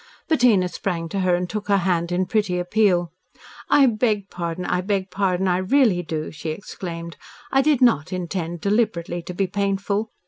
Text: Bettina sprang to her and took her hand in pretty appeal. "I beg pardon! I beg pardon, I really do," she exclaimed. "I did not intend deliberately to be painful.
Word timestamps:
Bettina 0.27 0.67
sprang 0.67 1.07
to 1.09 1.19
her 1.19 1.35
and 1.35 1.47
took 1.47 1.67
her 1.67 1.77
hand 1.77 2.11
in 2.11 2.25
pretty 2.25 2.57
appeal. 2.57 3.11
"I 3.69 3.85
beg 3.85 4.31
pardon! 4.31 4.65
I 4.65 4.81
beg 4.81 5.11
pardon, 5.11 5.47
I 5.47 5.57
really 5.57 6.01
do," 6.01 6.31
she 6.31 6.49
exclaimed. 6.49 7.17
"I 7.51 7.61
did 7.61 7.83
not 7.83 8.11
intend 8.11 8.61
deliberately 8.61 9.21
to 9.21 9.33
be 9.35 9.45
painful. 9.45 10.09